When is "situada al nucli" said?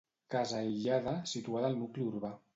1.33-2.09